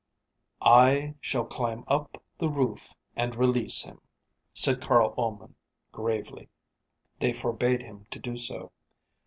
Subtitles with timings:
[0.63, 4.01] "I shall climb up the roof and release him,"
[4.51, 5.53] said Carl Ullman,
[5.91, 6.49] gravely.
[7.19, 8.71] They forbade him to do so.